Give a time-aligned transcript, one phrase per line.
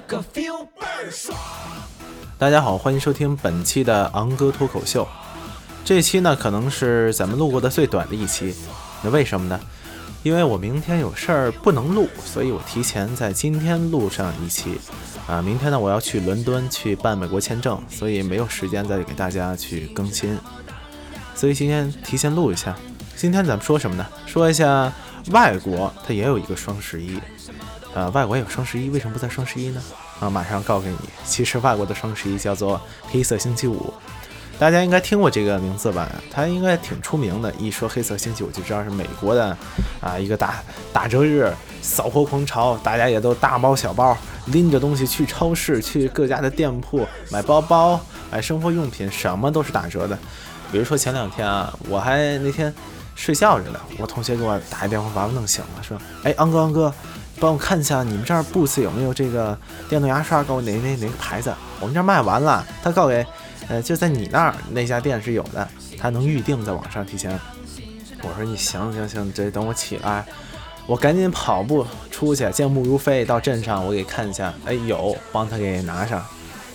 [0.00, 1.36] 个 feel 倍儿爽。
[2.38, 5.06] 大家好，欢迎收听本期的昂哥脱口秀。
[5.84, 8.54] 这期呢，可能是咱们录过的最短的一期。
[9.02, 9.58] 那为什么呢？
[10.22, 14.78] 因为我明天有事儿不能录，所以我提前在今天录上一期。
[15.26, 20.38] 啊，明天呢，我要去伦敦去办美国签证，所以没有时间再给大家去更新。
[21.34, 22.76] 所以今天提前录一下。
[23.16, 24.06] 今天咱们说什么呢？
[24.26, 24.92] 说一下
[25.30, 27.18] 外国，它也有一个双十一。
[27.98, 29.82] 呃，外国有双十一，为什么不在双十一呢？
[30.20, 32.80] 啊，马上告诉你，其实外国的双十一叫做
[33.10, 33.92] 黑色星期五，
[34.56, 36.08] 大家应该听过这个名字吧？
[36.30, 37.52] 它应该挺出名的。
[37.58, 39.56] 一说黑色星期五，就知道是美国的
[40.00, 40.62] 啊一个打
[40.92, 41.52] 打折日，
[41.82, 50.16] 扫货狂潮，大家也都大包小包，拎着东西去超市、去各家的店铺买包包、买生活用品，什么都是打折的。
[50.70, 52.72] 比如说前两天啊，我还那天
[53.16, 56.94] 睡觉着呢，我同学给我打一电话把我弄醒了，说：“哎，昂哥，昂哥。”
[57.40, 59.56] 帮我看一下你们这儿 Boots 有没有这个
[59.88, 60.42] 电动牙刷？
[60.42, 61.54] 告诉我哪哪哪个牌子？
[61.80, 62.66] 我们这儿卖完了。
[62.82, 63.24] 他告给，
[63.68, 65.66] 呃，就在你那儿那家店是有的，
[65.98, 67.38] 他能预定在网上提前。
[68.22, 70.24] 我说你行行行，这等我起来，
[70.86, 74.52] 我赶紧跑步出去，健步如飞到镇上，我给看一下。
[74.64, 76.24] 哎，有，帮他给拿上。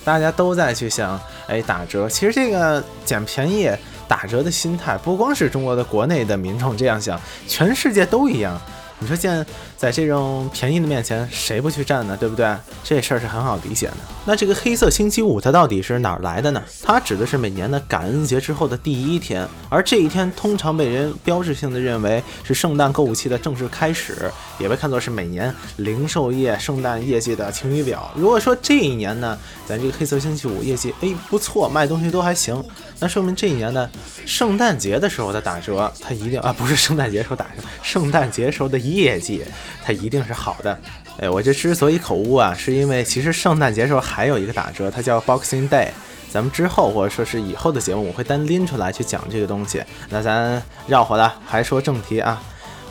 [0.06, 2.08] 大家都在去想，哎，打折。
[2.10, 3.70] 其实这个捡便宜、
[4.08, 8.60] 打折的心态，不光是中国的国内的民众这样想，全世界都一样。
[9.00, 12.16] 你说现在在这种便宜的面前，谁不去占呢？
[12.16, 12.56] 对不对？
[12.84, 13.94] 这事儿是很好理解的。
[14.26, 16.64] 那这个黑色星期五它到底是哪儿来的呢？
[16.82, 28.10] 它指的是每年的感恩节之后的第一天，而这一天通常被人标志性的认为是圣诞购物期的正式开始，也被看作是每年零售业圣诞业绩的晴雨表。
[28.16, 32.64] 如果说这一年呢，咱这个黑色星期五业绩哎不错，卖东西都还行，
[33.00, 33.90] 那说明这一年呢，
[34.26, 39.44] 圣诞节的时候的打折，它一定啊不是圣诞节时候打折，圣诞节时候的业绩
[39.84, 40.78] 它一定是好的。
[41.20, 45.90] 哎，我这之所以口误啊，是因为其实圣诞节时候还有一个打折，它叫 Boxing Day。
[46.32, 49.84] 咱们之后或者说是以后的节目，我会单拎出来去讲这个东西。
[50.10, 52.42] 那咱绕回来，还说正题啊。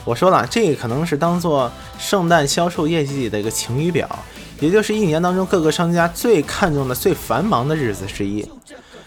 [0.05, 4.07] 我说了，这个可能是当做圣诞销售业绩的一个晴雨表，
[4.61, 8.45] 也就是一年当中各个商家最看重的、最繁忙的日子之一。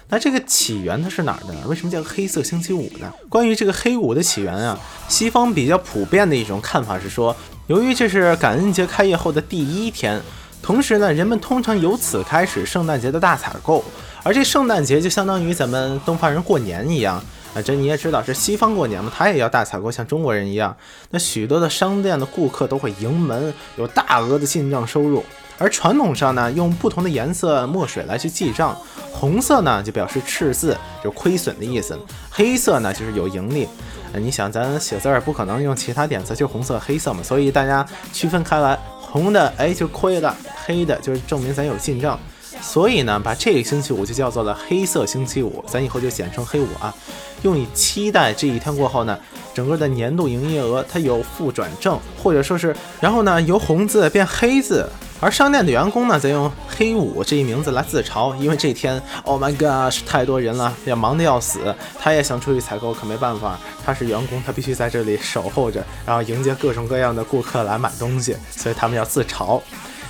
[0.09, 1.61] 那这个起源它是哪儿的呢？
[1.67, 3.13] 为什么叫黑色星期五呢？
[3.29, 4.79] 关于这个黑五的起源啊，
[5.09, 7.35] 西方比较普遍的一种看法是说。
[7.67, 10.23] 由于这是感恩节开业后的第一天，
[10.63, 13.85] 同时呢，人们通常由此开始圣诞节的大采购，
[14.23, 17.17] 而这圣诞节就相当于咱们东方人过年一样
[17.55, 17.61] 啊。
[17.61, 20.77] 这你也知道，是西方过年嘛，他也要大采购，像中国人一样。
[21.11, 25.25] 那许多的商店的顾客都会迎门，有大额的进账收入。
[25.59, 28.77] 而传统上呢，用不同的颜色墨水来去记账，
[29.13, 31.95] 红色呢就表示赤字，就亏损的意思；
[32.31, 33.67] 黑色呢就是有盈利。
[34.13, 40.35] 呃你想，咱写字儿不可能用其他颜色，就红色、黑色嘛，所以大家区分开来，红的哎就亏了，
[40.65, 42.19] 黑的就是证明咱有进账。
[42.61, 46.95] 所以呢，把这个星期五就叫做了黑色星期五，咱以后就简称黑五啊，
[47.43, 49.19] 用以期待这一天过后呢，
[49.55, 54.89] 整个的年度营业额它有负转正，或者说是，然后呢由红字变黑字。
[55.19, 61.75] 而商店的员工呢，则用“黑五”这一名字来自嘲，因为这天，Oh my God，是太多人了，也忙得要死。
[61.99, 69.59] 他也想出去采购，可没办法，他是员工，他必须在这里守候着，然后迎接各种各样的顾客来买东西，所以他们要自嘲。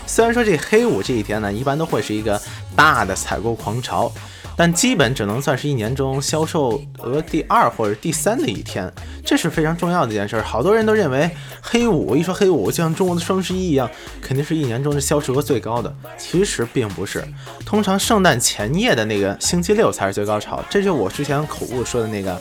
[0.08, 2.40] 虽然说这黑五这一天呢，一般都会是一个
[2.74, 4.10] 大的采购狂潮。
[4.56, 8.90] 但基本只能算是一年中销售额第二或者第三的一天，
[9.24, 10.40] 这是非常重要的一件事。
[10.40, 11.30] 好多人都认为
[11.60, 13.88] 黑五一说黑五就像中国的双十一一样，
[14.22, 15.94] 肯定是一年中的销售额最高的。
[16.16, 17.22] 其实并不是，
[17.66, 20.64] 通常圣诞前夜的那个星期六才是最高潮。
[20.70, 22.40] 这就我之前口误说的那个，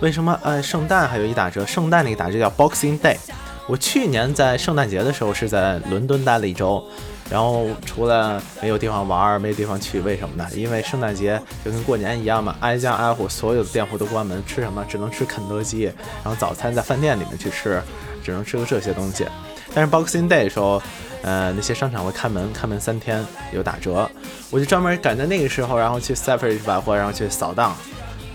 [0.00, 1.64] 为什么呃圣诞还有一打折？
[1.64, 3.16] 圣诞那个打折叫 Boxing Day。
[3.66, 6.84] 我去年在圣诞节的时候是在伦敦待了一周。
[7.30, 10.46] 然后除了没有地方玩，没地方去，为什么呢？
[10.54, 15.84] 因为圣诞节就跟过年一样嘛，挨家挨户，所有的店铺都关门，吃什么只能吃肯德基，
[16.22, 17.80] 然后早餐在饭店里面去吃，
[18.22, 19.24] 只能吃个这些东西。
[19.72, 20.82] 但是 Boxing Day 的时候，
[21.22, 23.24] 呃，那些商场会开门，开门三天
[23.54, 24.10] 有打折，
[24.50, 27.74] 我就专门赶在那个时候，然后去 Sephora 百货，然后去扫荡。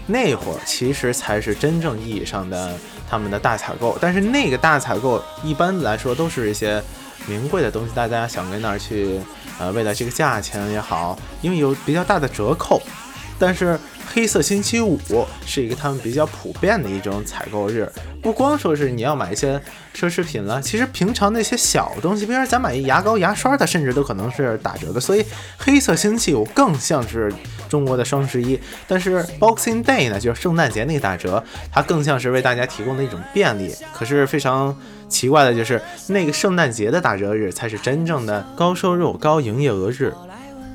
[0.07, 2.75] 那会儿其实才是真正意义上的
[3.07, 6.81] 他们的大采购，但是那个大采购一般来说都是一些。
[7.27, 9.19] 名贵的东西，大家想跟那儿去，
[9.59, 12.81] 呃，为了这个价钱也好，因为有比较大的折扣。
[13.39, 13.77] 但是
[14.13, 14.99] 黑色星期五
[15.45, 17.91] 是一个他们比较普遍的一种采购日，
[18.21, 19.59] 不光说是你要买一些
[19.93, 24.99] 奢侈品了，其实平常那些小东西，比如说咱买一牙膏、牙刷，它甚至都可能是打折的。
[24.99, 25.25] 所以
[25.57, 27.31] 黑色星期五更像是
[27.69, 33.73] 中国的双十一，但是 Boxing Day 呢，就是圣诞节那个打折，它更像是为大家提供的一种便利。
[33.93, 34.75] 可是非常
[35.07, 40.13] 奇怪的就是，那个圣诞节的打折日才是真正的高收入、高营业额日。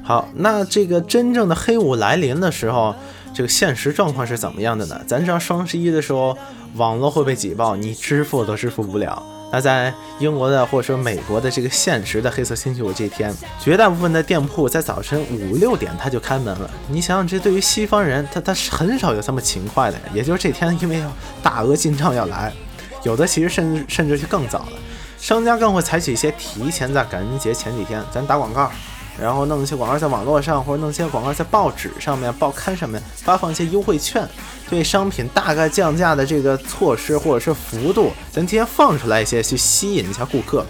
[0.05, 2.95] 好，那这个真正的黑五来临的时候，
[3.33, 5.01] 这个现实状况是怎么样的呢？
[5.07, 6.37] 咱知道双十一的时候，
[6.75, 9.23] 网络会被挤爆，你支付都支付不了。
[9.53, 16.71] 那在英国的或者说美国的这个现实的黑色星期五这天，绝大部分的店铺在早晨五六点他就开门了。
[16.89, 19.99] 你想想，这对于西方人，他他是很少有这么勤快的。
[20.13, 21.13] 也就是这天，因为要
[21.43, 22.53] 大额进账要来，
[23.05, 24.73] 有的其实甚至甚至是更早了。
[25.19, 28.73] 商家更会采取一些提前在感恩节前几天，咱打广告。
[29.21, 34.29] 然后弄一些广告在网络上，或者弄一些广告在报纸上面、报刊上面发放一些优惠券，
[34.69, 40.65] 对商品大概降价的这个措施或者是幅度，咱提前放出来一些，去吸引一下顾客。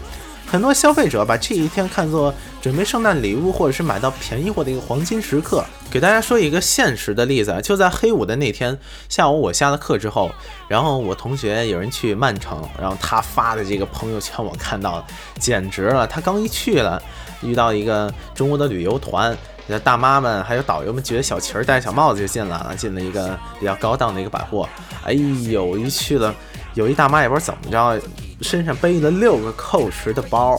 [0.46, 5.64] 很多消费者把这一天看作准备圣诞礼物或者是买到便宜货的一个黄金时刻。
[5.92, 8.78] 给大家说一个现实的例子啊，就在黑五的那天
[9.10, 10.30] 下午，我下了课之后，
[10.66, 15.06] 然后我同学有人去曼城，然后他发的这个朋友圈我看到了，
[15.38, 16.06] 简直了。
[16.06, 17.00] 他刚一去了，
[17.42, 19.36] 遇到一个中国的旅游团，
[19.84, 24.66] 大妈们还有导游们举着小旗儿，戴小帽子就进来了，进了一个比较高档的一个百货。
[25.04, 26.34] 哎呦，一去了，
[26.72, 28.00] 有一大妈也不知道怎么着。
[28.40, 30.58] 身上背了六个蔻驰的包，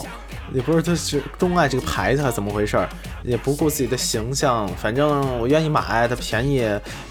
[0.54, 2.88] 也不是他是钟爱这个牌子还怎么回事儿，
[3.24, 6.64] 也不顾自己的形象，反正我愿意买，它便宜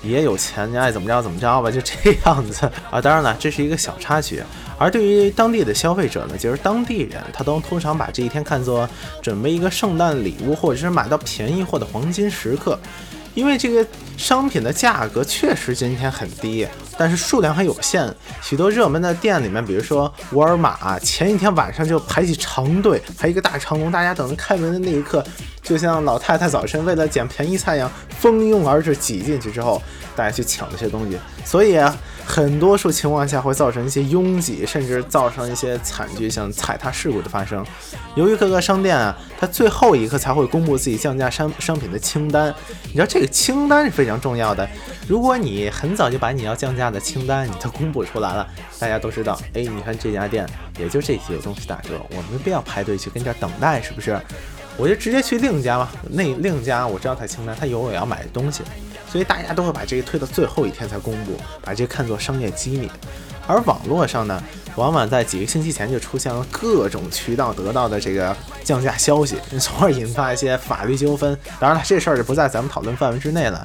[0.03, 3.01] 也有钱，你爱怎么着怎么着吧，就这样子 啊。
[3.01, 4.43] 当然了，这是一个小插曲。
[4.79, 8.89] 而对于当地的消费者呢，就是当地人，他都通常把这一天看作
[9.21, 12.79] 准备一个圣诞礼物或者是买到便宜货的黄金时刻。
[13.35, 13.87] 因为这个
[14.17, 16.67] 商品的价格确实今天很低，
[16.99, 18.13] 但是数量还有限。
[18.43, 25.25] 许多热门的店里面，比如说沃尔玛，前一天晚上就排起长队，排一个大长龙，大家等着开门的那一刻，
[25.63, 29.81] 就像老太太早晨为了捡便宜菜一样，蜂拥而至挤进去之后，
[30.15, 31.19] 大家去抢这些东西。
[31.45, 31.97] 所以啊。
[32.25, 37.67] 很多数情况下会造成一些拥挤，甚至造成一些惨剧，像踩踏事故的发生。
[38.15, 42.55] 由于各个商店啊，它最后一刻才会公布自己降价商商品的清单。
[42.85, 44.67] 你知道这个清单是非常重要的。
[45.09, 48.47] 如果你很早就把你要降价的清单你都公布出来了，
[48.79, 50.47] 大家都知道，哎，你看这家店
[50.79, 54.17] 也就这几个东西打折，我没必要排队去跟这儿等待，是不是？
[54.77, 55.89] 我就直接去另一家嘛。
[56.11, 58.63] 那另一家我知道他清单，他有我要买的东西。
[59.09, 61.33] 所以大家都会把这个推到最后一天才公布，
[61.63, 62.91] 把这个看作商业机密。
[63.47, 64.43] 而网络上呢，
[64.77, 68.35] 往往在几个星期前就出现了各种渠道得到的这个
[68.65, 71.37] 降价消息， 从而引发一些法律纠纷。
[71.61, 73.63] 当然了，这事儿就不在咱们讨论范围之内了。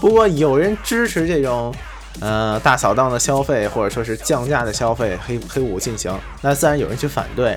[0.00, 1.72] 不过有人支持这种，
[2.20, 7.56] 呃，大扫荡的消费，或者说是降价的消费，黑黑五进行，那自然有人去反对。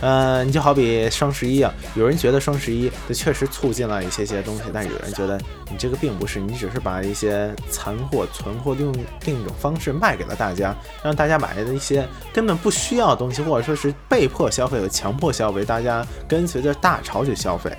[0.00, 5.38] 呃，你就好比双十一啊，有人觉得双十一它确实促进了一些些东西，但有人觉得
[5.70, 8.90] 你这个并不是，你只是把一些残货、存货用
[9.26, 17.70] 另一种方式卖给了大家，让大家买的一些根本不需要的东西，或者说是被迫消费和强迫消费，大家跟随着大潮去消费。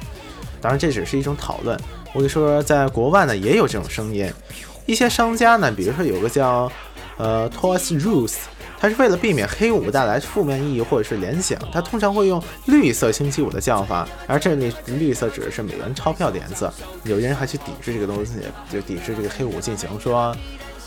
[0.61, 1.75] 当然，这只是一种讨论。
[2.13, 4.31] 我跟你说，在国外呢也有这种声音，
[4.85, 6.71] 一些商家呢，比如说有个叫
[7.17, 8.39] 呃 Toys r u t h
[8.81, 16.73] 它是为了避免黑五带来负面意义或者是联想，它通常会用绿色星期五的叫法，而这里绿色指的是美元钞票的颜色。
[17.03, 18.39] 有些人还去抵制这个东西，
[18.71, 20.35] 就抵制这个黑五进行说，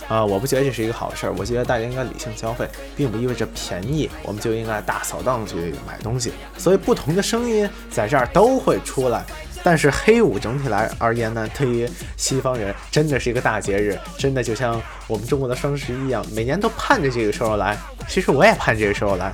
[0.08, 6.32] 啊，我不觉得这是一个好事儿，我觉得大家应该理性消费，并不意味着便宜我们就应该大扫荡去买东西。
[6.58, 9.24] 所以不同的声音在这儿都会出来。
[9.64, 17.74] 但是黑五整体来而言呢，对于西方人真的是一个大节日，真的就像我们中国的双十一一样，每年都盼着这个时候来。
[18.06, 19.32] 其实我也盼这个时候来。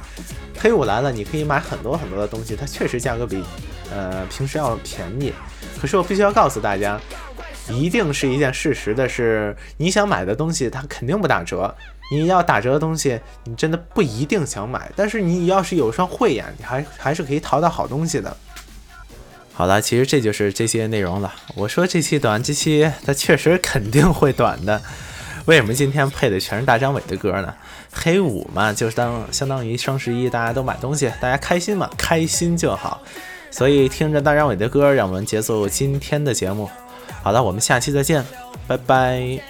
[0.61, 3.43] 黑五来了，你可以买很多很多的东西，它确实价格比
[3.93, 5.33] 呃平时要便宜。
[5.81, 7.01] 可是我必须要告诉大家，
[7.69, 11.75] 一定是一件事实的是，你想买的东西它肯定不打折。
[12.13, 14.91] 你要打折的东西，你真的不一定想买。
[14.95, 18.37] 但是你要是有双慧眼，你还还是可以淘到好东西的。
[19.61, 21.35] 好了，其实这就是这些内容了。
[21.55, 24.81] 我说这期短，这期它确实肯定会短的。
[25.45, 27.53] 为什么今天配的全是大张伟的歌呢？
[27.93, 33.03] 黑五嘛，就是当相当于双十一，大家都买东西，大家开心嘛，开心就好。
[33.51, 36.71] 所以听着大张伟的歌，让我们结束今天的节目。
[37.23, 38.25] 好了，我们下期再见，
[38.67, 39.50] 拜拜。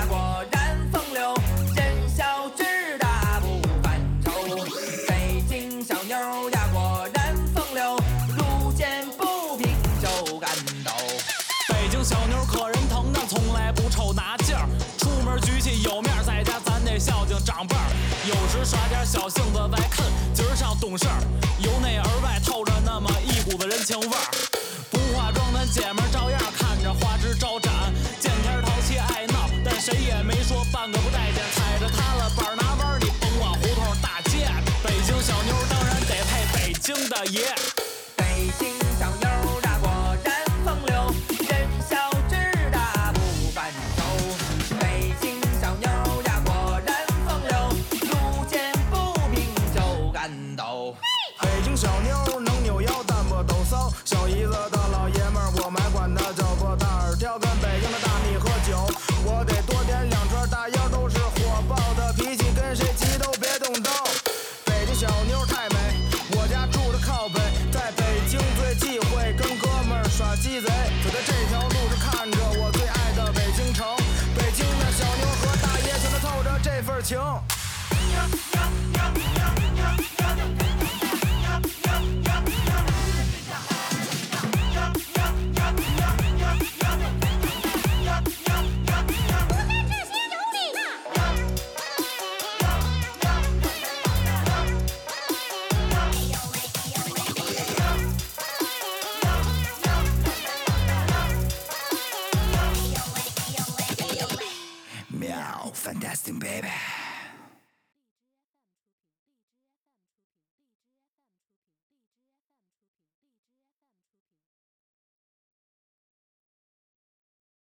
[19.53, 21.21] 往外看今儿上懂事儿
[21.59, 21.71] 有